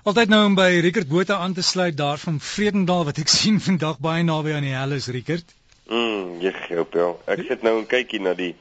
Altyd 0.00 0.30
nou 0.32 0.44
om 0.48 0.54
by 0.56 0.78
Rickert 0.80 1.08
Botha 1.10 1.36
aan 1.44 1.52
te 1.52 1.62
sluit 1.62 1.96
daar 1.96 2.16
van 2.18 2.38
Vredendal 2.40 3.02
wat 3.04 3.18
ek 3.20 3.28
sien 3.40 3.58
vandag 3.60 3.98
baie 4.00 4.22
naby 4.24 4.54
aan 4.56 4.64
die 4.64 4.72
hel 4.72 4.94
is 4.96 5.10
Rickert. 5.12 5.52
Mm, 5.92 6.38
jy 6.40 6.52
help 6.70 6.96
ja. 6.96 7.08
Ek 7.34 7.42
sit 7.48 7.66
nou 7.66 7.74
en 7.82 7.84
kyk 7.90 8.14
hier 8.16 8.24
na 8.24 8.32
die 8.38 8.54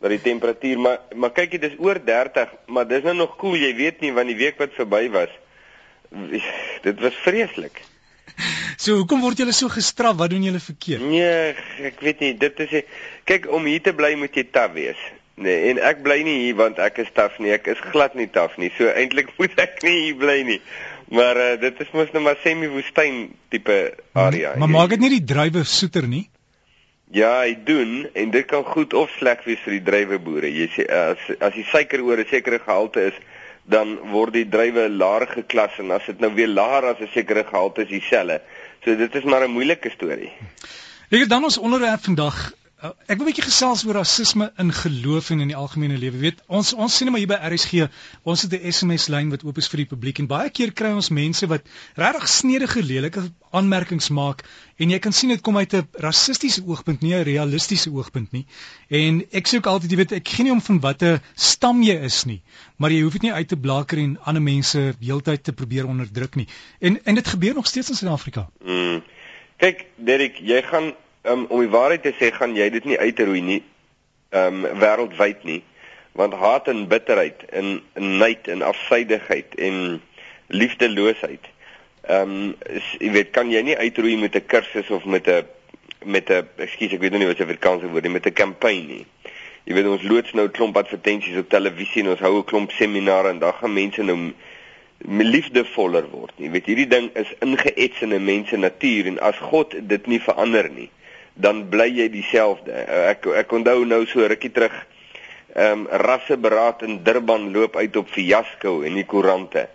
na 0.00 0.10
die 0.10 0.18
temperatuur, 0.22 0.80
maar 0.82 0.98
maar 1.14 1.30
kyk 1.36 1.54
jy 1.54 1.60
dis 1.62 1.78
oor 1.82 2.00
30, 2.02 2.50
maar 2.74 2.88
dis 2.90 3.06
nou 3.06 3.14
nog 3.20 3.36
koel, 3.36 3.54
cool, 3.54 3.62
jy 3.62 3.70
weet 3.78 4.02
nie 4.02 4.10
van 4.16 4.26
die 4.30 4.36
week 4.38 4.58
wat 4.58 4.74
verby 4.74 5.04
was. 5.14 5.30
Dit 6.86 7.02
was 7.04 7.22
vreeslik. 7.22 7.82
So, 8.80 8.96
hoekom 8.96 9.22
word 9.22 9.38
julle 9.42 9.54
so 9.54 9.70
gestraf? 9.70 10.16
Wat 10.18 10.32
doen 10.32 10.46
julle 10.46 10.62
verkeerd? 10.62 11.06
Nee, 11.06 11.54
ek 11.86 12.02
weet 12.02 12.22
nie. 12.24 12.34
Dit 12.40 12.58
is 12.66 12.80
kyk 13.28 13.46
om 13.52 13.66
hier 13.68 13.82
te 13.84 13.94
bly 13.94 14.16
moet 14.18 14.34
jy 14.34 14.46
taaf 14.50 14.72
wees. 14.74 14.98
Nee, 15.40 15.70
en 15.70 15.78
ek 15.80 16.02
bly 16.04 16.18
nie 16.26 16.36
hier 16.42 16.56
want 16.58 16.80
ek 16.84 16.98
is 17.00 17.12
taaf 17.16 17.38
nie. 17.40 17.52
Ek 17.54 17.68
is 17.72 17.80
glad 17.92 18.16
nie 18.18 18.28
taaf 18.28 18.58
nie. 18.60 18.68
So 18.76 18.90
eintlik 18.92 19.32
moet 19.40 19.56
ek 19.62 19.80
nie 19.86 19.96
hier 20.06 20.18
bly 20.20 20.42
nie. 20.48 20.60
Maar 21.10 21.40
uh, 21.40 21.54
dit 21.60 21.80
is 21.82 21.94
mos 21.96 22.12
nou 22.14 22.22
maar 22.22 22.36
semi-woestyn 22.44 23.22
tipe 23.50 23.78
area. 24.12 24.52
Maar, 24.52 24.60
maar 24.62 24.74
maak 24.76 24.92
dit 24.94 25.02
nie 25.02 25.14
die 25.16 25.24
druiwe 25.32 25.64
soeter 25.66 26.06
nie? 26.06 26.28
Ja, 27.10 27.40
hy 27.40 27.56
doen 27.66 28.04
en 28.14 28.30
dit 28.30 28.46
kan 28.46 28.62
goed 28.68 28.94
of 28.94 29.10
sleg 29.16 29.40
wees 29.48 29.58
vir 29.64 29.78
die 29.80 29.86
druiweboere. 29.88 30.52
Jy 30.54 30.68
sê 30.76 30.86
as 30.94 31.24
as 31.40 31.56
die 31.56 31.66
suiker 31.72 32.04
oor 32.06 32.20
'n 32.22 32.30
sekere 32.30 32.60
gehalte 32.62 33.08
is, 33.08 33.16
dan 33.64 33.96
word 34.12 34.36
die 34.36 34.46
druiwe 34.46 34.86
laer 34.92 35.26
geklas 35.26 35.80
en 35.82 35.90
as 35.96 36.06
dit 36.06 36.20
nou 36.20 36.30
weer 36.36 36.52
laer 36.52 36.92
as 36.92 37.00
'n 37.00 37.10
sekere 37.16 37.44
gehalte 37.48 37.82
is 37.82 37.90
dieselfde. 37.96 38.40
So 38.84 38.94
dit 38.94 39.14
is 39.14 39.24
maar 39.24 39.48
'n 39.48 39.56
moeilike 39.56 39.90
storie. 39.90 40.30
Ek 41.10 41.20
het 41.26 41.28
dan 41.28 41.44
ons 41.44 41.58
onderwerp 41.58 42.04
vandag 42.04 42.52
Uh, 42.80 42.94
ek 43.12 43.18
wil 43.20 43.26
'n 43.26 43.28
bietjie 43.28 43.44
gesels 43.44 43.82
oor 43.84 43.98
rasisme 43.98 44.46
in 44.62 44.70
geloof 44.72 45.26
en 45.34 45.42
in 45.44 45.50
die 45.52 45.56
algemene 45.62 45.98
lewe. 46.00 46.16
Weet, 46.22 46.38
ons 46.48 46.70
ons 46.72 46.94
sien 46.96 47.10
maar 47.12 47.20
hier 47.20 47.28
by 47.28 47.36
RSG, 47.36 47.90
ons 48.24 48.42
het 48.46 48.54
'n 48.56 48.72
SMS 48.72 49.08
lyn 49.12 49.28
wat 49.28 49.42
oop 49.44 49.58
is 49.60 49.68
vir 49.68 49.82
die 49.82 49.90
publiek 49.90 50.18
en 50.22 50.28
baie 50.30 50.48
keer 50.48 50.72
kry 50.72 50.88
ons 50.96 51.10
mense 51.12 51.46
wat 51.46 51.68
regtig 52.00 52.28
snedige 52.28 52.80
lelike 52.82 53.26
aanmerkings 53.52 54.08
maak 54.08 54.46
en 54.78 54.88
jy 54.88 54.98
kan 54.98 55.12
sien 55.12 55.28
dit 55.28 55.42
kom 55.42 55.58
uit 55.60 55.74
'n 55.74 55.88
rassistiese 55.92 56.64
oogpunt, 56.64 57.02
nie 57.02 57.12
'n 57.12 57.24
realistiese 57.28 57.92
oogpunt 57.92 58.32
nie. 58.32 58.46
En 58.88 59.20
ek 59.30 59.46
sê 59.46 59.60
ook 59.60 59.66
altyd, 59.66 59.90
jy 59.90 59.96
weet, 59.96 60.12
ek 60.12 60.28
gee 60.28 60.44
nie 60.44 60.52
om 60.52 60.62
van 60.62 60.80
watter 60.80 61.20
stam 61.34 61.82
jy 61.82 62.00
is 62.00 62.24
nie, 62.24 62.40
maar 62.78 62.90
jy 62.90 63.02
hoef 63.02 63.12
dit 63.12 63.28
nie 63.28 63.32
uit 63.32 63.48
te 63.48 63.56
blaker 63.56 63.98
en 63.98 64.16
ander 64.24 64.42
mense 64.42 64.94
heeltyd 65.00 65.44
te 65.44 65.52
probeer 65.52 65.84
onderdruk 65.84 66.34
nie. 66.34 66.48
En 66.80 66.96
en 67.04 67.14
dit 67.14 67.28
gebeur 67.28 67.54
nog 67.54 67.66
steeds 67.66 67.90
in 67.90 67.96
Suid-Afrika. 67.96 68.48
Mm. 68.64 69.02
Kyk, 69.58 69.86
Derek, 69.98 70.40
jy 70.40 70.62
gaan 70.62 70.94
um, 71.22 71.46
om 71.48 71.60
die 71.60 71.72
waarheid 71.72 72.02
te 72.02 72.14
sê 72.18 72.30
gaan 72.34 72.56
jy 72.56 72.70
dit 72.70 72.84
nie 72.84 72.98
uitroei 72.98 73.42
nie 73.44 73.60
um 74.36 74.62
wêreldwyd 74.82 75.44
nie 75.44 75.62
want 76.18 76.34
haat 76.34 76.68
en 76.70 76.86
bitterheid 76.90 77.42
en 77.54 77.80
nait 77.94 78.48
en 78.48 78.62
afsydigheid 78.66 79.56
en 79.58 79.80
liefdeloosheid 80.48 81.48
um 82.10 82.36
jy 82.98 83.10
weet 83.16 83.32
kan 83.36 83.50
jy 83.50 83.62
nie 83.66 83.78
uitroei 83.78 84.16
met 84.16 84.36
'n 84.36 84.46
kursus 84.46 84.90
of 84.90 85.04
met 85.04 85.28
'n 85.28 85.46
met 86.04 86.30
'n 86.30 86.48
ekskuus 86.56 86.92
ek 86.92 87.00
weet 87.00 87.12
nie 87.12 87.26
wat 87.26 87.36
se 87.36 87.42
Afrikaanse 87.42 87.90
woord 87.90 88.04
is 88.04 88.12
met 88.12 88.26
'n 88.26 88.32
kampanje 88.32 88.86
nie 88.86 89.06
jy 89.64 89.74
weet 89.74 89.86
ons 89.86 90.02
loods 90.02 90.32
nou 90.32 90.46
'n 90.46 90.56
klomp 90.56 90.76
advertensies 90.76 91.36
op 91.36 91.48
televisie 91.48 92.02
en 92.02 92.10
ons 92.10 92.20
hou 92.20 92.38
'n 92.38 92.44
klomp 92.44 92.70
seminare 92.70 93.28
en 93.28 93.38
dan 93.38 93.52
gaan 93.52 93.72
mense 93.72 94.02
nou 94.02 94.32
liefdevoller 95.06 96.08
word. 96.10 96.32
Jy 96.36 96.50
weet 96.50 96.66
hierdie 96.66 96.88
ding 96.88 97.10
is 97.16 97.30
ingeets 97.40 98.02
in 98.02 98.12
'n 98.12 98.24
mens 98.24 98.48
se 98.48 98.56
natuur 98.56 99.06
en 99.06 99.18
as 99.20 99.36
God 99.36 99.74
dit 99.88 100.06
nie 100.06 100.20
verander 100.20 100.70
nie, 100.70 100.90
dan 101.40 101.68
bly 101.72 101.88
jy 101.88 102.08
dieselfde. 102.12 102.72
Ek 103.10 103.26
ek 103.42 103.52
onthou 103.52 103.84
nou 103.88 104.04
so 104.06 104.26
rukkie 104.26 104.52
terug 104.54 104.74
ehm 105.54 105.80
um, 105.80 105.86
rasseberaad 106.06 106.82
in 106.86 107.00
Durban 107.02 107.50
loop 107.52 107.76
uit 107.76 107.96
op 107.96 108.08
fiasco 108.08 108.80
in 108.86 108.94
die 108.94 109.06
koerante. 109.06 109.66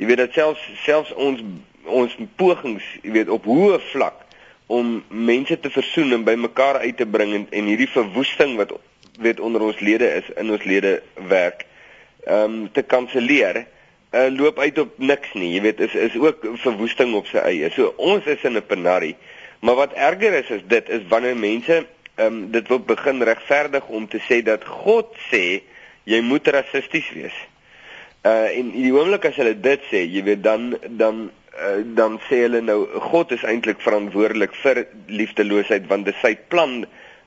Jy 0.00 0.06
weet 0.08 0.22
dat 0.22 0.32
selfs 0.32 0.62
selfs 0.84 1.12
ons 1.14 1.42
ons 1.88 2.14
pogings, 2.36 2.84
jy 3.02 3.12
weet 3.12 3.32
op 3.32 3.44
hoë 3.48 3.78
vlak 3.92 4.24
om 4.68 4.98
mense 5.08 5.56
te 5.60 5.70
versoen 5.72 6.12
en 6.12 6.24
bymekaar 6.24 6.82
uit 6.84 6.96
te 6.96 7.06
bring 7.08 7.32
en, 7.34 7.46
en 7.50 7.68
hierdie 7.70 7.88
verwoesting 7.88 8.56
wat 8.60 8.74
weet 9.20 9.40
onder 9.40 9.64
ons 9.64 9.80
lede 9.80 10.08
is 10.20 10.28
in 10.36 10.52
ons 10.52 10.64
lede 10.64 11.00
werk 11.28 11.64
ehm 12.26 12.44
um, 12.44 12.56
te 12.72 12.82
kanselleer 12.82 13.64
uh, 14.12 14.28
loop 14.30 14.58
uit 14.58 14.78
op 14.78 14.98
niks 14.98 15.32
nie. 15.34 15.52
Jy 15.54 15.62
weet 15.66 15.80
is 15.80 15.94
is 15.94 16.16
ook 16.16 16.44
verwoesting 16.64 17.14
op 17.14 17.26
sy 17.28 17.42
eie. 17.44 17.70
So 17.74 17.92
ons 17.96 18.24
is 18.24 18.44
in 18.44 18.56
'n 18.56 18.66
penarie. 18.66 19.16
Maar 19.60 19.74
wat 19.74 19.92
erger 19.92 20.32
is 20.32 20.50
is 20.50 20.62
dit 20.66 20.88
is 20.88 21.06
wanneer 21.08 21.36
mense 21.36 21.86
ehm 22.14 22.26
um, 22.26 22.50
dit 22.50 22.68
wil 22.68 22.80
begin 22.80 23.22
regverdig 23.22 23.86
om 23.86 24.08
te 24.08 24.18
sê 24.18 24.42
dat 24.42 24.64
God 24.64 25.14
sê 25.30 25.62
jy 26.04 26.20
moet 26.20 26.46
rassisties 26.48 27.10
wees. 27.14 27.34
Uh 28.26 28.48
en 28.58 28.70
die 28.74 28.92
oomblik 28.94 29.28
as 29.28 29.36
hulle 29.38 29.54
dit 29.60 29.84
sê, 29.90 30.02
jy 30.02 30.22
weet 30.26 30.42
dan 30.42 30.72
dan 30.88 31.28
uh, 31.54 31.82
dan 31.98 32.18
sê 32.26 32.42
hulle 32.46 32.60
nou 32.60 32.80
God 33.10 33.34
is 33.36 33.44
eintlik 33.46 33.82
verantwoordelik 33.84 34.54
vir 34.62 34.86
liefdeloosheid 35.06 35.86
want 35.86 36.08
dit 36.10 36.14
is 36.14 36.24
sy 36.26 36.34
plan 36.50 36.80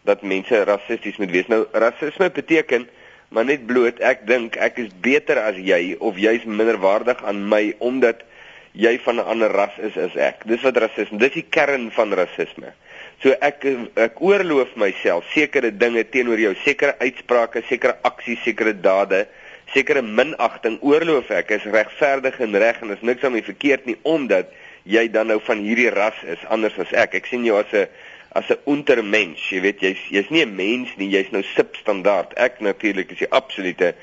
dat 0.08 0.26
mense 0.28 0.64
rassisties 0.68 1.20
moet 1.22 1.32
wees. 1.32 1.48
Nou 1.48 1.66
rasisme 1.72 2.32
beteken 2.32 2.88
maar 3.32 3.48
net 3.48 3.64
bloot 3.68 4.00
ek 4.04 4.26
dink 4.28 4.58
ek 4.60 4.80
is 4.84 4.92
beter 5.04 5.40
as 5.40 5.56
jy 5.56 5.96
of 6.00 6.20
jy's 6.20 6.44
minderwaardig 6.44 7.24
aan 7.24 7.46
my 7.48 7.64
omdat 7.80 8.26
jy 8.74 8.98
van 9.04 9.16
'n 9.16 9.28
ander 9.28 9.52
ras 9.52 9.78
is 9.78 9.98
as 9.98 10.16
ek. 10.16 10.46
Dis 10.46 10.62
wat 10.62 10.78
rasisme. 10.78 11.18
Dis 11.18 11.34
die 11.34 11.48
kern 11.50 11.92
van 11.92 12.14
rasisme. 12.14 12.74
So 13.22 13.36
ek 13.42 13.66
ek 13.96 14.22
oorloof 14.22 14.76
myself 14.76 15.26
sekere 15.34 15.72
dinge 15.72 16.04
teenoor 16.10 16.40
jou, 16.40 16.56
sekere 16.64 16.96
uitsprake, 17.00 17.62
sekere 17.68 17.98
aksies, 18.02 18.40
sekere 18.44 18.74
dade, 18.74 19.28
sekere 19.74 20.02
minagting 20.02 20.80
oorloof 20.82 21.30
ek 21.32 21.52
is 21.52 21.64
regverdig 21.64 22.40
en 22.40 22.56
reg 22.56 22.82
en 22.82 22.92
is 22.92 23.02
niks 23.02 23.24
aan 23.24 23.34
my 23.34 23.44
verkeerd 23.46 23.86
nie 23.86 23.98
omdat 24.04 24.50
jy 24.84 25.08
dan 25.14 25.28
nou 25.28 25.40
van 25.46 25.62
hierdie 25.62 25.92
ras 25.94 26.18
is 26.26 26.42
anders 26.50 26.80
as 26.82 26.94
ek. 26.94 27.14
Ek 27.22 27.30
sien 27.30 27.46
jou 27.46 27.60
as 27.60 27.72
'n 27.74 27.88
as 28.34 28.50
'n 28.50 28.58
untermens. 28.66 29.50
Jy 29.52 29.62
weet 29.62 29.82
jy's 29.82 30.02
jy's 30.10 30.30
nie 30.30 30.46
'n 30.46 30.56
mens 30.56 30.90
nie, 30.98 31.10
jy's 31.10 31.32
nou 31.32 31.44
substandaard. 31.44 32.34
Ek 32.38 32.60
natuurlik 32.60 33.12
is 33.12 33.20
die 33.20 33.32
absolute 33.32 33.94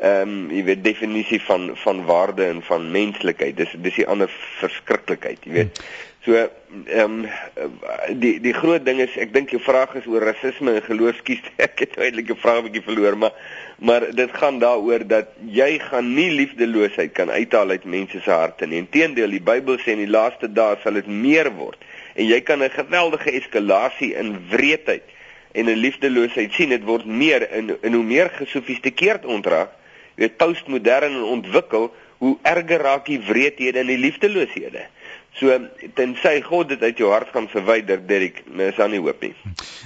ehm 0.00 0.28
um, 0.28 0.50
jy 0.54 0.62
weet 0.64 0.84
definisie 0.84 1.40
van 1.42 1.70
van 1.74 2.04
waarde 2.06 2.44
en 2.44 2.62
van 2.62 2.90
menslikheid. 2.90 3.56
Dis 3.56 3.72
dis 3.82 3.96
die 3.98 4.06
ander 4.06 4.30
verskriklikheid, 4.60 5.42
jy 5.42 5.52
weet. 5.52 5.80
So 6.22 6.36
ehm 6.36 7.24
um, 7.24 7.26
die 8.20 8.36
die 8.44 8.52
groot 8.54 8.84
ding 8.86 9.00
is 9.02 9.16
ek 9.18 9.32
dink 9.34 9.50
jou 9.50 9.60
vraag 9.64 9.96
is 9.98 10.06
oor 10.06 10.22
rasisme 10.28 10.76
en 10.76 10.84
geloofskies. 10.86 11.42
Ek 11.66 11.82
het 11.82 11.96
eintlik 11.96 12.30
'n 12.30 12.38
vraag 12.42 12.62
bietjie 12.68 12.84
verloor, 12.84 13.16
maar 13.18 13.34
maar 13.78 14.06
dit 14.14 14.30
gaan 14.38 14.58
daaroor 14.58 15.06
dat 15.06 15.34
jy 15.46 15.78
gaan 15.78 16.14
nie 16.14 16.30
liefdeloosheid 16.30 17.12
kan 17.12 17.30
uithaal 17.30 17.70
uit 17.70 17.84
mense 17.84 18.20
se 18.20 18.30
harte 18.30 18.66
nie. 18.66 18.78
Inteendeel, 18.78 19.30
die 19.30 19.42
Bybel 19.42 19.78
sê 19.78 19.94
in 19.94 20.04
die 20.04 20.10
laaste 20.10 20.52
dae 20.52 20.76
sal 20.82 20.98
dit 20.98 21.06
meer 21.06 21.50
word 21.54 21.82
en 22.14 22.26
jy 22.26 22.40
kan 22.40 22.62
'n 22.62 22.70
geweldige 22.70 23.30
eskalasie 23.32 24.14
in 24.14 24.36
wreedheid 24.50 25.06
en 25.54 25.66
'n 25.66 25.82
liefdeloosheid 25.86 26.52
sien. 26.52 26.68
Dit 26.68 26.84
word 26.84 27.06
meer 27.06 27.50
in 27.50 27.74
in 27.82 27.92
hoe 27.94 28.04
meer 28.04 28.30
gesofistikeerd 28.30 29.24
ontraak 29.24 29.74
weet 30.18 30.36
postmodern 30.40 31.22
ontwikkel, 31.22 31.90
hoe 32.18 32.36
erger 32.42 32.82
raak 32.82 33.06
die 33.06 33.20
wreedhede 33.22 33.82
en 33.82 33.90
die 33.92 33.98
liefdelooshede. 33.98 34.86
So 35.38 35.54
tensy 35.94 36.40
God 36.42 36.72
dit 36.72 36.82
uit 36.82 36.98
jou 36.98 37.12
hart 37.12 37.30
gaan 37.30 37.46
verwyder, 37.50 38.00
Derek, 38.06 38.40
is 38.58 38.78
daar 38.78 38.90
nie 38.90 38.98
hoop 38.98 39.20
nie. 39.22 39.34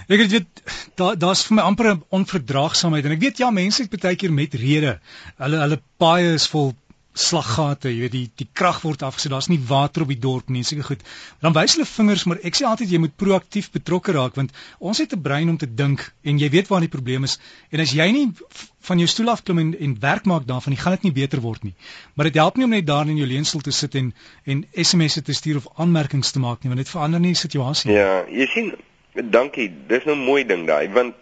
Ek 0.08 0.22
weet 0.22 0.62
daar 0.96 1.18
daar's 1.20 1.44
vir 1.48 1.58
my 1.58 1.66
amper 1.68 1.90
'n 1.92 2.04
onverdraagsaamheid 2.08 3.04
en 3.04 3.16
ek 3.18 3.24
weet 3.26 3.42
ja, 3.44 3.50
mense 3.50 3.82
het 3.82 4.00
baie 4.00 4.16
keer 4.16 4.32
met 4.32 4.54
rede. 4.54 4.98
Hulle 5.36 5.60
hulle 5.60 5.78
paai 5.98 6.32
is 6.34 6.48
vol 6.48 6.72
slaggate, 7.12 7.90
jy 7.92 8.06
weet 8.06 8.12
die 8.14 8.24
die 8.40 8.48
krag 8.56 8.80
word 8.82 9.02
afgesit. 9.04 9.32
Daar's 9.32 9.48
nie 9.52 9.60
water 9.68 10.04
op 10.06 10.12
die 10.12 10.20
dorp 10.20 10.48
nie, 10.48 10.62
seker 10.64 10.86
goed. 10.86 11.02
Dan 11.44 11.52
wys 11.56 11.76
hulle 11.76 11.86
vingers, 11.88 12.24
maar 12.28 12.40
ek 12.42 12.56
sê 12.56 12.66
altyd 12.68 12.94
jy 12.94 13.00
moet 13.02 13.16
proaktief 13.20 13.70
betrokke 13.74 14.14
raak 14.16 14.38
want 14.40 14.52
ons 14.80 14.98
het 14.98 15.12
'n 15.12 15.22
brein 15.22 15.48
om 15.48 15.58
te 15.58 15.68
dink 15.68 16.12
en 16.24 16.38
jy 16.38 16.48
weet 16.50 16.68
waar 16.68 16.80
die 16.80 16.92
probleem 16.92 17.24
is. 17.24 17.38
En 17.70 17.80
as 17.80 17.92
jy 17.92 18.10
nie 18.12 18.32
van 18.80 18.98
jou 18.98 19.08
stoel 19.08 19.30
af 19.30 19.42
klim 19.42 19.58
en, 19.58 19.78
en 19.78 19.96
werk 20.00 20.24
maak 20.24 20.46
daarvan, 20.46 20.76
gaan 20.76 20.92
dit 20.92 21.02
nie 21.02 21.12
beter 21.12 21.40
word 21.40 21.62
nie. 21.64 21.74
Maar 22.14 22.30
dit 22.30 22.34
help 22.34 22.56
nie 22.56 22.64
om 22.64 22.70
net 22.70 22.86
daar 22.86 23.06
in 23.06 23.16
jou 23.16 23.28
leunstoel 23.28 23.60
te 23.60 23.70
sit 23.70 23.94
en 23.94 24.14
en 24.44 24.64
SMS'e 24.72 25.22
te 25.22 25.32
stuur 25.32 25.56
of 25.56 25.68
aanmerkings 25.76 26.30
te 26.30 26.38
maak 26.38 26.62
nie, 26.62 26.68
want 26.68 26.80
dit 26.80 26.88
verander 26.88 27.20
nie 27.20 27.34
die 27.36 27.42
situasie 27.44 27.90
nie. 27.90 27.98
Ja, 27.98 28.24
jy 28.28 28.46
sien, 28.46 28.72
dankie. 29.14 29.70
Dis 29.88 30.04
nou 30.04 30.16
'n 30.16 30.24
mooi 30.24 30.44
ding 30.44 30.66
daai, 30.66 30.88
want 30.88 31.14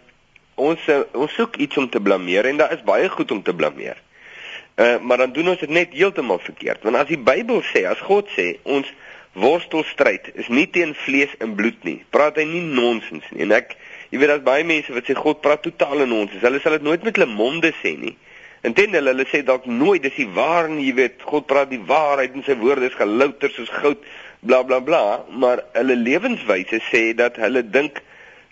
ons 0.55 0.79
ons 1.13 1.33
soek 1.33 1.57
iets 1.57 1.77
om 1.77 1.89
te 1.89 1.99
blameer 1.99 2.45
en 2.45 2.57
daar 2.57 2.73
is 2.73 2.83
baie 2.83 3.09
goed 3.09 3.31
om 3.31 3.43
te 3.43 3.53
blameer. 3.53 3.97
Uh, 4.75 4.97
maar 5.01 5.17
dan 5.17 5.33
doen 5.35 5.51
ons 5.51 5.59
dit 5.59 5.69
net 5.69 5.93
heeltemal 5.93 6.39
verkeerd. 6.39 6.83
Want 6.83 6.95
as 6.95 7.09
die 7.09 7.19
Bybel 7.19 7.59
sê, 7.73 7.83
as 7.89 7.99
God 8.07 8.29
sê, 8.35 8.55
ons 8.63 8.87
worstelstryd 9.37 10.31
is 10.39 10.47
nie 10.51 10.67
teen 10.71 10.93
vlees 11.05 11.31
en 11.43 11.55
bloed 11.55 11.83
nie, 11.87 12.01
praat 12.11 12.39
hy 12.39 12.45
nie 12.47 12.63
nonsens 12.63 13.27
nie. 13.31 13.45
En 13.45 13.55
ek, 13.55 13.75
jy 14.11 14.19
weet 14.19 14.31
daar's 14.33 14.47
baie 14.47 14.65
mense 14.67 14.91
wat 14.95 15.07
sê 15.07 15.15
God 15.15 15.43
praat 15.43 15.63
totaal 15.67 16.05
in 16.05 16.15
ons. 16.15 16.33
Hulle 16.41 16.59
sal 16.63 16.75
dit 16.79 16.87
nooit 16.87 17.03
met 17.07 17.19
hulle 17.19 17.31
monde 17.31 17.71
sê 17.79 17.93
nie. 17.99 18.15
Intendeel 18.67 19.11
hulle 19.11 19.25
sê 19.31 19.41
dalk 19.45 19.65
nooit 19.65 20.03
dis 20.03 20.19
die 20.19 20.27
waar 20.35 20.69
nie, 20.69 20.89
jy 20.89 20.97
weet, 20.99 21.23
God 21.27 21.47
praat 21.49 21.71
die 21.71 21.81
waarheid 21.91 22.35
en 22.37 22.45
sy 22.45 22.55
woorde 22.59 22.91
is 22.91 22.97
gelouter 22.99 23.51
soos 23.55 23.71
goud, 23.81 24.03
bla 24.45 24.61
bla 24.67 24.79
bla, 24.83 25.03
maar 25.29 25.63
hulle 25.77 25.97
lewenswyse 25.97 26.81
sê 26.91 27.09
dat 27.17 27.39
hulle 27.41 27.63
dink 27.63 28.01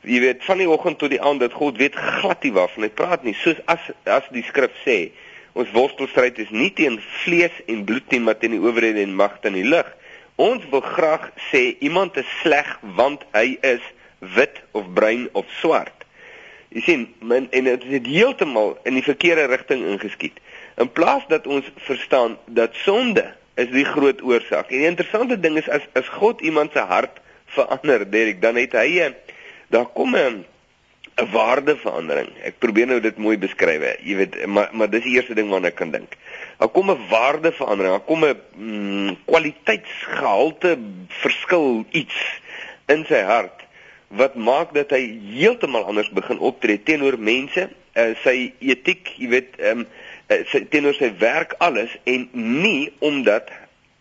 jy 0.07 0.21
weet 0.23 0.43
van 0.47 0.61
die 0.61 0.69
oggend 0.69 0.99
tot 1.01 1.11
die 1.11 1.21
aand 1.21 1.43
dat 1.43 1.55
God 1.57 1.77
weet 1.77 1.97
glad 1.97 2.45
nie 2.45 2.53
waarvan 2.55 2.85
hy 2.87 2.91
praat 2.95 3.25
nie, 3.27 3.35
soos 3.35 3.59
as 3.67 3.89
as 4.07 4.27
die 4.33 4.45
skrif 4.47 4.75
sê 4.85 4.99
Ons 5.59 5.71
worstelstryd 5.75 6.37
is 6.39 6.51
nie 6.55 6.69
teen 6.71 6.99
vlees 7.23 7.55
en 7.67 7.83
bloed 7.87 8.13
nie, 8.13 8.21
maar 8.23 8.37
teen 8.39 8.53
die 8.55 8.61
owerhede 8.63 9.01
en 9.03 9.15
magte 9.19 9.49
in 9.51 9.57
die 9.59 9.67
lig. 9.67 9.87
Ons 10.39 10.63
wil 10.71 10.83
graag 10.85 11.25
sê 11.49 11.73
iemand 11.83 12.15
is 12.21 12.27
sleg 12.39 12.69
want 12.95 13.25
hy 13.35 13.57
is 13.67 13.83
wit 14.37 14.61
of 14.71 14.87
bruin 14.95 15.27
of 15.35 15.49
swart. 15.59 16.05
Jy 16.71 16.83
sien, 16.85 17.03
men, 17.25 17.49
en 17.51 17.67
dit 17.67 17.87
het 17.91 18.07
heeltemal 18.07 18.77
in 18.87 18.95
die 18.95 19.03
verkeerde 19.03 19.49
rigting 19.51 19.83
ingeskiet. 19.89 20.37
In 20.79 20.91
plaas 20.95 21.25
dat 21.27 21.47
ons 21.49 21.67
verstaan 21.89 22.37
dat 22.45 22.77
sonde 22.85 23.25
is 23.59 23.71
die 23.73 23.87
groot 23.87 24.21
oorsaak. 24.23 24.69
En 24.71 24.85
die 24.85 24.87
interessante 24.87 25.39
ding 25.39 25.57
is 25.59 25.67
as 25.67 25.83
as 25.99 26.07
God 26.21 26.39
iemand 26.45 26.71
se 26.71 26.85
hart 26.87 27.19
verander, 27.51 28.05
Derek, 28.07 28.39
dan 28.41 28.55
het 28.55 28.77
hy 28.77 29.01
'n 29.09 29.15
daar 29.67 29.91
kom 29.91 30.15
'n 30.15 30.45
'n 31.19 31.31
waardeverandering. 31.31 32.29
Ek 32.43 32.59
probeer 32.59 32.87
nou 32.87 32.99
dit 32.99 33.17
mooi 33.17 33.37
beskryf. 33.37 33.83
Jy 34.03 34.15
weet, 34.15 34.45
maar 34.45 34.69
maar 34.71 34.89
dis 34.89 35.03
die 35.03 35.15
eerste 35.17 35.35
ding 35.35 35.49
waarna 35.49 35.67
ek 35.67 35.75
kan 35.75 35.91
dink. 35.91 36.15
Daar 36.57 36.71
kom 36.71 36.91
'n 36.91 37.07
waardeverandering, 37.09 37.93
daar 37.95 38.07
kom 38.07 38.25
'n 38.25 38.39
mm, 38.55 39.17
kwaliteitsgehalte 39.25 40.77
verskil 41.07 41.85
iets 41.91 42.17
in 42.87 43.05
sy 43.05 43.21
hart 43.21 43.67
wat 44.09 44.35
maak 44.35 44.73
dat 44.73 44.89
hy 44.89 45.03
heeltemal 45.37 45.85
anders 45.85 46.09
begin 46.09 46.39
optree 46.39 46.83
teenoor 46.83 47.19
mense, 47.19 47.69
uh, 47.93 48.15
sy 48.23 48.53
etiek, 48.59 49.11
jy 49.21 49.27
weet, 49.29 49.57
ehm 49.61 49.83
um, 49.83 49.87
uh, 50.29 50.39
sy 50.49 50.63
teenoor 50.69 50.97
sy 50.97 51.11
werk 51.21 51.53
alles 51.61 51.93
en 52.09 52.29
nie 52.33 52.89
omdat 53.05 53.51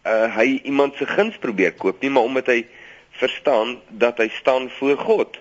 uh, 0.09 0.33
hy 0.37 0.61
iemand 0.65 0.97
se 0.97 1.07
guns 1.07 1.37
probeer 1.37 1.73
koop 1.77 2.01
nie, 2.01 2.11
maar 2.11 2.23
omdat 2.23 2.47
hy 2.47 2.63
verstaan 3.21 3.77
dat 3.89 4.19
hy 4.19 4.31
staan 4.39 4.71
voor 4.79 4.97
God 4.97 5.39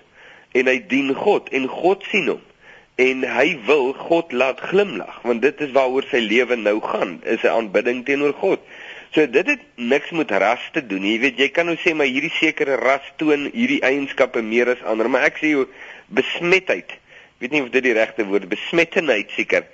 en 0.58 0.70
hy 0.70 0.78
dien 0.90 1.14
God 1.14 1.48
en 1.54 1.68
God 1.70 2.04
sien 2.10 2.28
hom 2.34 2.44
en 2.98 3.22
hy 3.30 3.48
wil 3.68 3.92
God 3.94 4.32
laat 4.34 4.60
glimlag 4.70 5.20
want 5.22 5.42
dit 5.44 5.60
is 5.62 5.74
waaroor 5.76 6.06
sy 6.10 6.20
lewe 6.24 6.58
nou 6.58 6.78
gaan 6.82 7.18
is 7.24 7.44
'n 7.46 7.54
aanbidding 7.54 8.04
teenoor 8.04 8.34
God. 8.42 8.60
So 9.14 9.26
dit 9.26 9.46
het 9.46 9.60
niks 9.74 10.10
met 10.10 10.30
ras 10.30 10.60
te 10.72 10.82
doen. 10.86 11.04
Jy 11.04 11.18
weet 11.22 11.38
jy 11.38 11.48
kan 11.48 11.66
nou 11.66 11.76
sê 11.80 11.94
maar 11.94 12.10
hierdie 12.10 12.32
sekere 12.40 12.76
ras 12.76 13.06
toon 13.16 13.48
hierdie 13.54 13.80
eienskappe 13.80 14.42
meer 14.42 14.68
as 14.74 14.82
ander, 14.82 15.08
maar 15.08 15.24
ek 15.24 15.38
sê 15.40 15.54
jou 15.54 15.66
besmetheid. 16.08 16.90
Ek 16.90 17.40
weet 17.40 17.54
nie 17.54 17.62
of 17.62 17.70
dit 17.70 17.82
die 17.82 17.96
regte 17.96 18.26
woord 18.26 18.48
besmettenheid 18.48 19.30
seker. 19.30 19.64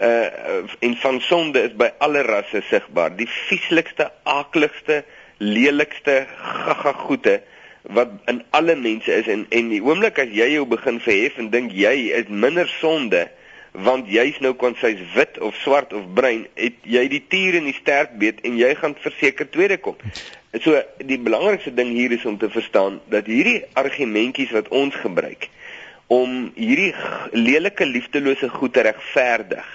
Uh 0.00 0.64
en 0.80 0.96
van 1.02 1.20
sonde 1.20 1.62
is 1.68 1.76
by 1.76 1.90
alle 1.98 2.22
rasse 2.22 2.62
sigbaar. 2.70 3.16
Die 3.16 3.28
vieslikste, 3.28 4.12
aakligste, 4.22 5.02
lelikste 5.38 6.26
gaga 6.38 6.92
goeie 6.92 7.40
wat 7.82 8.10
in 8.26 8.42
alle 8.50 8.76
mense 8.76 9.12
is 9.12 9.26
en 9.26 9.46
en 9.48 9.68
die 9.72 9.82
oomblik 9.82 10.18
as 10.18 10.32
jy 10.34 10.52
jou 10.54 10.66
begin 10.66 11.00
verhef 11.00 11.38
en 11.38 11.50
dink 11.50 11.72
jy 11.72 11.94
is 12.18 12.28
minder 12.28 12.68
sonde 12.78 13.28
want 13.72 14.08
jy's 14.10 14.38
nou 14.42 14.54
kon 14.58 14.74
sy's 14.80 15.00
wit 15.14 15.38
of 15.44 15.54
swart 15.62 15.92
of 15.92 16.06
bruin 16.14 16.46
het 16.58 16.78
jy 16.88 17.04
die 17.12 17.22
tier 17.30 17.58
in 17.58 17.68
die 17.68 17.76
sterk 17.76 18.16
beet 18.18 18.40
en 18.48 18.56
jy 18.58 18.72
gaan 18.78 18.96
verseker 18.98 19.46
tweede 19.52 19.76
kom. 19.78 19.96
So 20.64 20.80
die 21.04 21.18
belangrikste 21.20 21.74
ding 21.76 21.92
hier 21.92 22.12
is 22.16 22.24
om 22.26 22.38
te 22.40 22.48
verstaan 22.50 23.00
dat 23.12 23.28
hierdie 23.30 23.62
argumentjies 23.78 24.54
wat 24.56 24.70
ons 24.74 24.96
gebruik 24.96 25.50
om 26.08 26.48
hierdie 26.56 26.94
lelike 27.36 27.84
liefdelose 27.86 28.48
goed 28.48 28.72
te 28.72 28.86
regverdig 28.88 29.66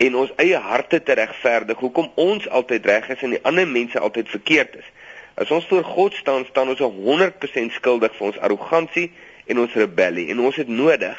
en 0.00 0.16
ons 0.16 0.32
eie 0.40 0.56
harte 0.60 1.02
te 1.04 1.14
regverdig 1.16 1.78
hoekom 1.80 2.08
ons 2.20 2.48
altyd 2.48 2.88
reg 2.88 3.10
is 3.12 3.24
en 3.24 3.36
die 3.36 3.44
ander 3.48 3.68
mense 3.68 4.00
altyd 4.00 4.32
verkeerd 4.32 4.80
is 4.80 4.88
As 5.36 5.50
ons 5.52 5.66
voor 5.68 5.84
God 5.84 6.14
staan, 6.16 6.44
staan 6.48 6.68
ons 6.72 6.80
100% 6.80 7.74
skuldig 7.76 8.14
vir 8.16 8.26
ons 8.26 8.38
arrogansie 8.40 9.10
en 9.46 9.58
ons 9.60 9.74
rebellie 9.76 10.30
en 10.32 10.40
ons 10.40 10.56
het 10.56 10.68
nodig 10.68 11.18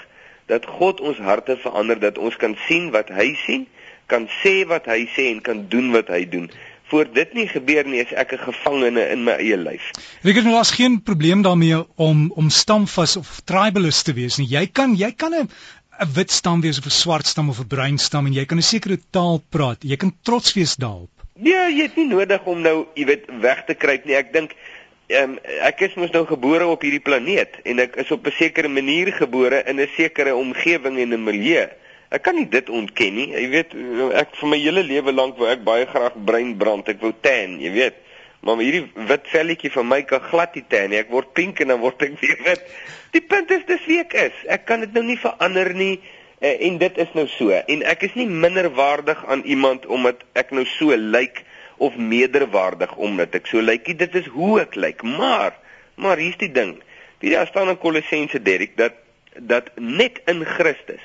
dat 0.50 0.66
God 0.66 1.04
ons 1.06 1.20
harte 1.22 1.58
verander 1.62 2.00
dat 2.02 2.18
ons 2.18 2.36
kan 2.42 2.56
sien 2.66 2.90
wat 2.96 3.12
hy 3.14 3.28
sien, 3.46 3.68
kan 4.10 4.26
sê 4.40 4.64
wat 4.66 4.88
hy 4.90 5.04
sê 5.14 5.28
en 5.36 5.42
kan 5.44 5.66
doen 5.70 5.92
wat 5.94 6.10
hy 6.10 6.24
doen. 6.32 6.48
Voor 6.88 7.06
dit 7.12 7.34
nie 7.36 7.46
gebeur 7.52 7.86
nie, 7.86 8.00
is 8.00 8.14
ek 8.16 8.34
'n 8.34 8.46
gevangene 8.48 9.04
in 9.12 9.24
my 9.24 9.36
eie 9.38 9.58
lyf. 9.58 9.92
Het 10.24 10.44
nou 10.44 10.56
as 10.56 10.72
geen 10.72 11.02
probleem 11.04 11.42
daarmee 11.42 11.84
om 11.96 12.32
om 12.36 12.50
stamvas 12.50 13.18
of 13.18 13.42
tribalist 13.46 14.06
te 14.06 14.14
wees 14.14 14.38
nie. 14.38 14.48
Jy 14.48 14.66
kan 14.72 14.96
jy 14.96 15.12
kan 15.12 15.34
'n 15.34 15.50
'n 16.00 16.14
wit 16.14 16.32
stam 16.32 16.62
wees 16.62 16.80
of 16.80 16.86
'n 16.86 16.90
swart 17.04 17.28
stam 17.28 17.50
of 17.50 17.60
'n 17.60 17.68
bruin 17.68 17.98
stam 17.98 18.26
en 18.26 18.34
jy 18.34 18.46
kan 18.46 18.58
'n 18.58 18.64
sekere 18.64 18.98
taal 19.12 19.44
praat. 19.50 19.84
Jy 19.84 19.96
kan 19.96 20.16
trots 20.24 20.54
wees 20.54 20.76
daarop. 20.76 21.17
Nee, 21.38 21.74
jy 21.76 21.86
het 21.86 21.98
nie 22.00 22.08
nodig 22.10 22.46
om 22.50 22.62
nou, 22.66 22.88
jy 22.98 23.06
weet, 23.06 23.28
weg 23.44 23.66
te 23.68 23.76
kruip 23.78 24.06
nie. 24.06 24.18
Ek 24.18 24.34
dink 24.34 24.56
ehm 25.08 25.38
um, 25.38 25.40
ek 25.64 25.86
is 25.86 25.94
mos 25.96 26.12
nou 26.12 26.26
gebore 26.28 26.66
op 26.68 26.82
hierdie 26.84 27.04
planeet 27.04 27.62
en 27.64 27.80
ek 27.80 27.96
is 28.04 28.10
op 28.12 28.26
'n 28.28 28.34
sekere 28.36 28.68
manier 28.68 29.14
gebore 29.16 29.64
in 29.64 29.80
'n 29.80 29.88
sekere 29.96 30.36
omgewing 30.36 30.98
en 31.00 31.14
'n 31.14 31.24
milieu. 31.24 31.68
Ek 32.10 32.24
kan 32.24 32.36
nie 32.36 32.48
dit 32.48 32.70
ontken 32.70 33.16
nie. 33.16 33.30
Jy 33.32 33.48
weet, 33.50 33.74
ek 34.16 34.36
vir 34.36 34.50
my 34.50 34.58
hele 34.58 34.84
lewe 34.84 35.12
lank 35.12 35.38
wou 35.38 35.48
ek 35.48 35.64
baie 35.64 35.86
graag 35.86 36.16
brein 36.26 36.58
brand. 36.58 36.90
Ek 36.90 37.02
wou 37.02 37.14
tan, 37.22 37.60
jy 37.60 37.72
weet. 37.72 37.96
Maar 38.40 38.58
hierdie 38.58 38.86
wit 39.08 39.28
velletjie 39.28 39.72
van 39.72 39.88
my 39.88 40.02
kan 40.04 40.22
glad 40.22 40.56
nie 40.56 40.64
tan 40.68 40.90
nie. 40.90 41.00
Ek 41.00 41.10
word 41.10 41.34
pink 41.34 41.60
en 41.60 41.68
dan 41.68 41.80
word 41.80 42.02
ek 42.02 42.20
weer 42.20 42.40
wit. 42.46 42.64
Die 43.12 43.22
punt 43.22 43.52
is 43.52 43.66
dis 43.68 43.86
wie 43.86 44.00
ek 44.00 44.14
is. 44.14 44.34
Ek 44.48 44.66
kan 44.66 44.80
dit 44.80 44.94
nou 44.94 45.04
nie 45.04 45.18
verander 45.18 45.74
nie. 45.76 46.00
Uh, 46.40 46.54
en 46.62 46.78
dit 46.78 46.98
is 46.98 47.14
nou 47.18 47.26
so. 47.28 47.50
En 47.50 47.84
ek 47.90 48.04
is 48.06 48.14
nie 48.14 48.28
minderwaardig 48.30 49.24
aan 49.26 49.42
iemand 49.50 49.86
omdat 49.86 50.22
ek 50.38 50.52
nou 50.54 50.66
so 50.70 50.94
lyk 50.94 51.42
of 51.78 51.96
meerderwaardig 51.98 52.94
omdat 52.96 53.34
ek 53.38 53.50
so 53.50 53.62
lyk 53.62 53.90
dit 53.98 54.16
is 54.16 54.30
hoe 54.34 54.60
ek 54.62 54.78
lyk. 54.78 55.02
Maar 55.02 55.58
maar 55.98 56.22
hier's 56.22 56.38
die 56.38 56.52
ding. 56.54 56.78
Wie 57.20 57.34
daar 57.34 57.50
staan 57.50 57.70
in 57.74 57.80
Kolossense 57.82 58.42
Derek 58.42 58.78
dat 58.78 58.94
dat 59.38 59.70
net 59.76 60.22
in 60.26 60.46
Christus 60.46 61.02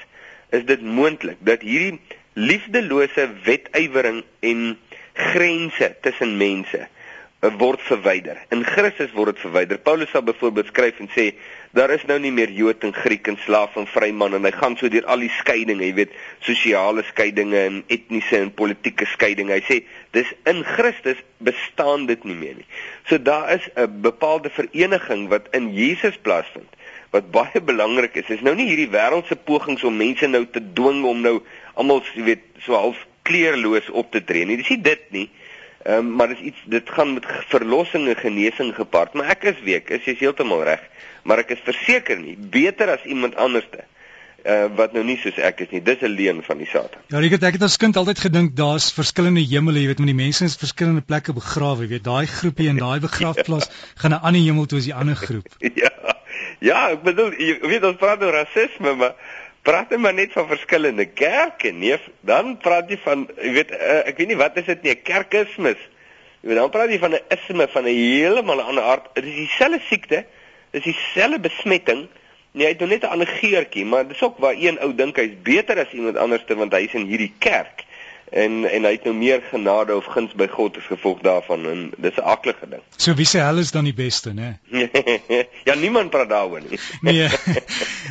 is 0.52 0.64
dit 0.68 0.82
moontlik 0.84 1.40
dat 1.40 1.64
hierdie 1.64 2.00
liefdelose 2.32 3.28
wetywering 3.44 4.22
en 4.40 4.76
grense 5.12 5.94
tussen 6.00 6.36
mense 6.36 6.88
word 7.50 7.80
verwyder. 7.82 8.38
In 8.54 8.62
Christus 8.62 9.10
word 9.16 9.34
dit 9.34 9.42
verwyder. 9.42 9.78
Paulus 9.82 10.10
sal 10.14 10.22
byvoorbeeld 10.22 10.68
skryf 10.70 11.00
en 11.02 11.08
sê 11.10 11.32
daar 11.74 11.90
is 11.90 12.04
nou 12.06 12.18
nie 12.22 12.30
meer 12.30 12.52
Jood 12.54 12.84
en 12.86 12.92
Griek 12.94 13.26
en 13.26 13.38
slaaf 13.42 13.74
en 13.80 13.88
vryman 13.90 14.36
en 14.36 14.46
hy 14.46 14.52
gaan 14.54 14.76
so 14.78 14.90
deur 14.92 15.08
al 15.10 15.24
die 15.24 15.30
skeidinge, 15.40 15.82
jy 15.82 15.94
weet, 15.96 16.12
sosiale 16.46 17.02
skeidinge 17.08 17.58
en 17.58 17.80
etniese 17.90 18.38
en 18.38 18.52
politieke 18.54 19.08
skeidinge. 19.10 19.56
Hy 19.56 19.64
sê 19.66 19.80
dis 20.14 20.30
in 20.46 20.62
Christus 20.68 21.18
bestaan 21.42 22.06
dit 22.06 22.22
nie 22.28 22.38
meer 22.38 22.60
nie. 22.60 22.68
So 23.10 23.18
daar 23.18 23.50
is 23.56 23.66
'n 23.74 24.02
bepaalde 24.02 24.50
vereniging 24.50 25.28
wat 25.28 25.50
in 25.50 25.72
Jesus 25.74 26.16
plaasvind 26.22 26.70
wat 27.10 27.30
baie 27.30 27.60
belangrik 27.60 28.14
is. 28.16 28.30
Is 28.30 28.40
nou 28.40 28.54
nie 28.54 28.68
hierdie 28.70 28.88
wêreldse 28.88 29.36
pogings 29.36 29.84
om 29.84 29.96
mense 29.96 30.26
nou 30.26 30.46
te 30.46 30.60
dwing 30.60 31.04
om 31.04 31.20
nou 31.20 31.42
almal, 31.74 32.02
jy 32.14 32.22
weet, 32.22 32.44
so 32.60 32.72
half 32.72 32.96
kleerloos 33.28 33.90
op 33.90 34.12
te 34.12 34.22
tree 34.24 34.44
nie. 34.44 34.56
Dis 34.56 34.70
nie 34.72 34.80
dit 34.80 35.04
nie. 35.10 35.30
Ehm 35.82 35.98
um, 35.98 36.10
maar 36.16 36.28
dis 36.28 36.38
iets 36.38 36.60
dit 36.70 36.90
gaan 36.90 37.14
met 37.14 37.24
verlossing 37.50 38.08
en 38.08 38.16
genesing 38.16 38.74
gepaard. 38.74 39.14
Maar 39.18 39.32
ek 39.34 39.48
is 39.50 39.62
week, 39.66 39.88
is 39.90 40.04
jy 40.06 40.14
heeltemal 40.18 40.62
reg. 40.64 40.82
Maar 41.26 41.42
ek 41.42 41.56
is 41.56 41.64
verseker 41.64 42.20
nie 42.20 42.36
beter 42.38 42.92
as 42.94 43.02
iemand 43.04 43.34
anderste. 43.36 43.82
Uh 44.46 44.66
wat 44.78 44.94
nou 44.94 45.02
nie 45.06 45.16
soos 45.22 45.38
ek 45.38 45.64
is 45.66 45.70
nie. 45.74 45.82
Dis 45.82 46.02
'n 46.02 46.14
leuen 46.14 46.42
van 46.42 46.58
die 46.58 46.66
Satan. 46.66 47.02
Ja, 47.10 47.18
ek 47.18 47.34
het 47.34 47.42
ek 47.42 47.58
het 47.58 47.62
as 47.62 47.76
kind 47.76 47.96
altyd 47.96 48.18
gedink 48.18 48.56
daar's 48.56 48.92
verskillende 48.92 49.42
hemele, 49.42 49.80
jy 49.80 49.86
weet, 49.86 49.98
met 49.98 50.12
die 50.14 50.22
mense 50.22 50.44
in 50.44 50.50
verskillende 50.50 51.02
plekke 51.02 51.32
begrawe, 51.32 51.82
jy 51.82 51.88
weet, 51.88 52.04
daai 52.04 52.26
groepie 52.26 52.68
en 52.68 52.78
daai 52.78 53.00
begrafplaas 53.08 53.70
gaan 53.96 54.14
'n 54.14 54.22
ander 54.22 54.42
hemel 54.42 54.66
toe 54.66 54.78
as 54.78 54.90
die 54.90 54.94
ander 54.94 55.16
groep. 55.16 55.48
ja. 55.82 55.90
Ja, 56.62 56.90
ek 56.90 57.02
bedoel, 57.02 57.34
jy 57.38 57.58
weet 57.66 57.84
ons 57.84 57.98
praat 57.98 58.22
oor 58.22 58.32
rasisme, 58.32 58.94
maar 58.94 59.14
praat 59.62 59.92
jy 59.94 59.98
maar 60.02 60.14
net 60.14 60.32
van 60.34 60.48
verskillende 60.50 61.06
kerke, 61.06 61.70
nee, 61.70 61.98
dan 62.26 62.56
praat 62.62 62.90
jy 62.90 62.98
van 63.04 63.26
jy 63.38 63.52
weet 63.58 63.74
uh, 63.76 64.00
ek 64.10 64.18
weet 64.18 64.32
nie 64.32 64.40
wat 64.40 64.56
is 64.58 64.66
dit 64.70 64.82
nie, 64.82 64.94
kerkismus. 64.94 65.78
Jy 66.42 66.50
weet 66.50 66.58
dan 66.58 66.72
praat 66.74 66.90
jy 66.90 66.98
van 67.02 67.14
'n 67.14 67.22
isme 67.36 67.68
van 67.68 67.84
'n 67.84 67.94
heeltemal 67.94 68.60
ander 68.60 68.82
aard. 68.82 69.14
Dit 69.14 69.24
is 69.24 69.34
dieselfde 69.46 69.80
siekte, 69.86 70.24
dit 70.70 70.80
is 70.82 70.94
dieselfde 70.94 71.38
besmetting. 71.38 72.08
Nee, 72.52 72.66
hy 72.66 72.72
het 72.72 72.80
nou 72.80 72.90
net 72.90 73.04
'n 73.04 73.14
ander 73.14 73.26
geurtjie, 73.26 73.84
maar 73.84 74.08
dis 74.08 74.22
ook 74.22 74.38
waar 74.38 74.54
een 74.58 74.80
ou 74.80 74.94
dink 74.94 75.16
hy's 75.16 75.36
beter 75.42 75.78
as 75.78 75.92
iemand 75.92 76.16
anders 76.16 76.44
ter 76.46 76.56
want 76.56 76.72
hy's 76.72 76.94
in 76.94 77.06
hierdie 77.06 77.32
kerk 77.38 77.84
en 78.32 78.64
en 78.64 78.86
hy 78.86 78.92
het 78.94 79.04
nou 79.04 79.14
meer 79.16 79.42
genade 79.50 79.94
of 79.96 80.06
guns 80.14 80.32
by 80.38 80.46
God 80.48 80.76
as 80.80 80.86
gevolg 80.88 81.20
daarvan 81.24 81.66
en 81.68 81.80
dis 81.96 82.16
'n 82.16 82.24
aklige 82.34 82.68
ding. 82.68 82.82
So 82.96 83.14
wie 83.14 83.26
se 83.26 83.38
hel 83.38 83.58
is 83.58 83.70
dan 83.70 83.84
die 83.84 83.94
beste, 83.94 84.32
né? 84.32 84.58
ja, 85.68 85.74
niemand 85.74 86.10
praat 86.10 86.28
daaroor 86.28 86.62
nie. 86.68 86.78
nee. 87.08 87.28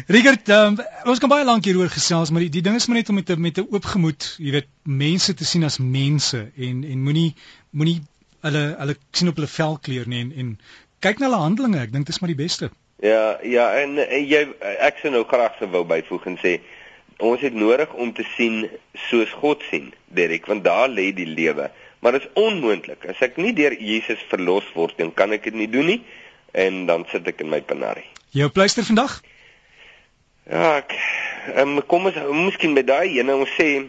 Richard, 0.08 0.50
um, 0.50 0.78
ons 1.06 1.20
kan 1.20 1.30
baie 1.30 1.46
lank 1.46 1.66
hieroor 1.66 1.90
gesels, 1.90 2.30
maar 2.30 2.42
die, 2.42 2.50
die 2.50 2.62
ding 2.62 2.76
is 2.76 2.88
maar 2.88 2.98
net 2.98 3.10
om 3.10 3.16
met 3.16 3.30
'n 3.30 3.42
met 3.42 3.58
'n 3.58 3.68
oop 3.72 3.86
gemoed, 3.86 4.36
jy 4.38 4.52
weet, 4.52 4.70
mense 4.84 5.34
te 5.34 5.46
sien 5.46 5.64
as 5.64 5.78
mense 5.78 6.52
en 6.58 6.84
en 6.84 7.04
moenie 7.04 7.36
moenie 7.70 8.02
hulle 8.42 8.76
hulle 8.78 8.96
sien 9.12 9.28
op 9.28 9.36
hulle 9.36 9.48
velkleur 9.48 10.08
nie 10.08 10.22
en 10.22 10.32
en 10.36 10.60
kyk 11.00 11.20
na 11.20 11.26
hulle 11.26 11.42
handelinge. 11.42 11.82
Ek 11.82 11.92
dink 11.92 12.06
dit 12.06 12.16
is 12.16 12.22
maar 12.22 12.36
die 12.36 12.44
beste. 12.44 12.70
Ja, 13.02 13.40
ja, 13.42 13.74
en, 13.82 13.98
en 13.98 14.26
jy 14.30 14.54
ek 14.62 15.02
sou 15.02 15.10
nou 15.12 15.24
graag 15.26 15.58
sou 15.58 15.70
wou 15.74 15.82
byvoeg 15.90 16.26
en 16.26 16.38
sê 16.38 16.60
ons 17.18 17.42
het 17.42 17.54
nodig 17.54 17.94
om 17.94 18.14
te 18.14 18.26
sien 18.36 18.70
soos 19.10 19.32
God 19.42 19.64
sien, 19.70 19.92
Derek, 20.08 20.46
want 20.46 20.64
daar 20.64 20.90
lê 20.90 21.12
die 21.16 21.28
lewe. 21.28 21.70
Maar 22.02 22.18
dit 22.18 22.22
is 22.26 22.34
onmoontlik. 22.34 23.06
As 23.10 23.22
ek 23.22 23.38
nie 23.38 23.54
deur 23.54 23.76
Jesus 23.78 24.22
verlos 24.30 24.66
word, 24.74 24.98
dan 24.98 25.14
kan 25.14 25.34
ek 25.36 25.44
dit 25.50 25.58
nie 25.58 25.70
doen 25.70 25.86
nie 25.86 26.02
en 26.58 26.86
dan 26.90 27.06
sit 27.12 27.28
ek 27.28 27.44
in 27.46 27.52
my 27.52 27.62
penarie. 27.64 28.08
Jou 28.36 28.50
pleister 28.52 28.84
vandag? 28.88 29.20
Ja, 30.50 30.82
ek 30.82 30.96
um, 31.62 31.78
kom 31.88 32.10
ons 32.10 32.18
miskien 32.34 32.74
by 32.76 32.84
daai 32.88 33.20
ene 33.20 33.38
ons 33.38 33.54
sê 33.56 33.86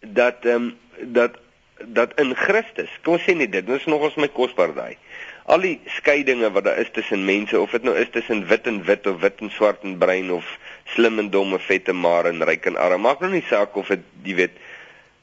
dat 0.00 0.46
ehm 0.46 0.70
um, 0.70 0.78
dat 1.02 1.38
dat 1.82 2.12
in 2.20 2.30
Christus, 2.38 2.90
kom 3.02 3.16
ons 3.16 3.24
sê 3.26 3.34
net 3.34 3.50
dit, 3.50 3.64
dit 3.66 3.74
is 3.74 3.88
nog 3.90 4.04
ons 4.06 4.18
my 4.20 4.28
kosbaar 4.30 4.70
daai. 4.76 4.94
Al 5.44 5.64
die 5.64 5.80
skeidinge 5.96 6.50
wat 6.54 6.64
daar 6.64 6.78
is 6.78 6.90
tussen 6.94 7.24
mense 7.24 7.58
of 7.60 7.70
dit 7.74 7.82
nou 7.82 7.96
is 7.98 8.10
tussen 8.14 8.44
wit 8.46 8.66
en 8.70 8.84
wit 8.86 9.06
of 9.06 9.20
wit 9.20 9.40
en 9.42 9.50
swart 9.50 9.82
en 9.82 9.98
bruin 9.98 10.30
of 10.32 10.46
slim 10.94 11.18
en 11.18 11.30
dom 11.30 11.56
of 11.56 11.64
vet 11.66 11.88
en 11.88 11.98
maar 11.98 12.28
en 12.30 12.44
ryk 12.46 12.68
en 12.70 12.76
arm, 12.76 13.02
maak 13.02 13.20
nou 13.20 13.32
nie 13.32 13.44
saak 13.48 13.76
of 13.76 13.90
dit 13.90 14.06
jy 14.22 14.36
weet 14.44 14.60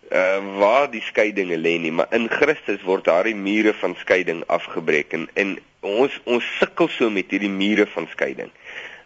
uh 0.10 0.58
waar 0.58 0.88
die 0.90 1.04
skeidinge 1.06 1.58
lê 1.58 1.78
nie, 1.78 1.92
maar 1.94 2.10
in 2.18 2.28
Christus 2.34 2.82
word 2.82 3.06
daardie 3.06 3.36
mure 3.38 3.74
van 3.78 3.96
skeiding 4.02 4.42
afgebreek 4.48 5.14
en, 5.14 5.28
en 5.38 5.58
ons 5.86 6.16
ons 6.26 6.46
sukkel 6.60 6.90
so 6.90 7.10
met 7.14 7.30
hierdie 7.30 7.52
mure 7.54 7.86
van 7.94 8.08
skeiding. 8.12 8.50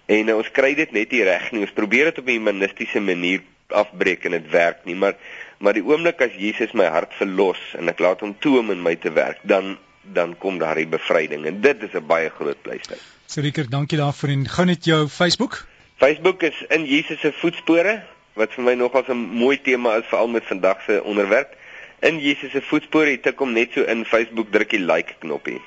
En 0.08 0.30
uh, 0.30 0.38
ons 0.40 0.52
kry 0.56 0.74
dit 0.80 0.92
net 0.96 1.12
nie 1.12 1.24
reg 1.28 1.52
nie. 1.52 1.64
Ons 1.68 1.76
probeer 1.76 2.10
dit 2.10 2.22
op 2.24 2.28
'n 2.28 2.38
humanistiese 2.40 3.04
manier 3.04 3.44
afbreek 3.68 4.26
en 4.26 4.32
dit 4.32 4.50
werk 4.52 4.86
nie, 4.86 4.96
maar 4.96 5.16
maar 5.60 5.74
die 5.74 5.86
oomblik 5.86 6.22
as 6.22 6.34
Jesus 6.36 6.74
my 6.74 6.90
hart 6.92 7.14
verlos 7.16 7.60
en 7.80 7.90
ek 7.90 8.00
laat 8.00 8.20
hom 8.20 8.36
toe 8.40 8.60
om 8.60 8.72
in 8.72 8.82
my 8.84 8.96
te 8.96 9.12
werk, 9.12 9.40
dan 9.44 9.78
dan 10.04 10.38
kom 10.38 10.58
daar 10.58 10.76
die 10.76 10.88
bevryding 10.88 11.46
en 11.46 11.62
dit 11.62 11.82
is 11.82 11.94
'n 11.94 12.06
baie 12.08 12.30
groot 12.30 12.62
pleister. 12.62 12.98
So 13.26 13.42
Rieker, 13.42 13.70
dankie 13.70 13.98
daarvoor 13.98 14.30
en 14.30 14.48
gou 14.48 14.66
net 14.66 14.86
jou 14.86 15.08
Facebook. 15.08 15.66
Facebook 15.98 16.44
is 16.44 16.66
in 16.70 16.86
Jesus 16.86 17.20
se 17.20 17.32
voetspore 17.32 18.04
wat 18.34 18.54
vir 18.54 18.64
my 18.64 18.74
nogals 18.74 19.08
'n 19.08 19.18
mooi 19.18 19.62
tema 19.62 19.96
is 19.96 20.06
veral 20.10 20.28
met 20.28 20.44
vandag 20.46 20.82
se 20.86 21.04
onderwerp. 21.04 21.56
In 22.00 22.20
Jesus 22.20 22.52
se 22.52 22.62
voetspore, 22.62 23.10
jy 23.10 23.18
tik 23.18 23.40
hom 23.40 23.54
net 23.54 23.72
so 23.74 23.82
in 23.82 24.06
Facebook 24.06 24.52
druk 24.52 24.70
die 24.70 24.80
like 24.80 25.14
knoppie. 25.20 25.62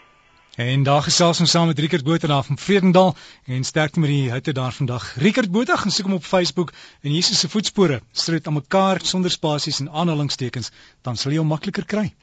En 0.57 0.83
daar 0.83 1.03
gesels 1.03 1.41
ons 1.41 1.51
saam 1.51 1.67
met 1.67 1.79
Rickert 1.79 2.05
Botha 2.05 2.27
daar 2.27 2.45
van 2.45 2.59
Vredendal 2.59 3.17
en 3.45 3.65
sterkte 3.65 4.01
met 4.01 4.09
die 4.09 4.33
hitte 4.33 4.53
daar 4.53 4.73
vandag. 4.73 5.15
Rickert 5.17 5.51
Botha 5.51 5.77
gaan 5.77 5.91
soek 5.93 6.07
hom 6.07 6.15
op 6.15 6.25
Facebook 6.25 6.73
in 7.01 7.13
Jesus 7.13 7.39
se 7.41 7.49
voetspore. 7.49 8.01
Streed 8.13 8.47
aan 8.47 8.53
mekaar 8.53 9.01
sonder 9.03 9.31
spasies 9.31 9.81
en 9.81 9.91
aanhalingstekens, 9.91 10.71
dan 11.03 11.17
sal 11.17 11.33
jy 11.33 11.39
hom 11.39 11.53
makliker 11.53 11.85
kry. 11.85 12.15